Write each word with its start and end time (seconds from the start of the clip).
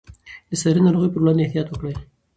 د 0.49 0.51
ساري 0.61 0.79
ناروغیو 0.85 1.13
پر 1.13 1.19
وړاندې 1.21 1.43
احتیاط 1.43 1.67
وکړئ. 1.69 1.95